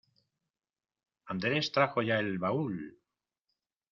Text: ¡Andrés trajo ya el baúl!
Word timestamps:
¡Andrés 1.27 1.71
trajo 1.71 2.01
ya 2.01 2.17
el 2.17 2.39
baúl! 2.39 2.97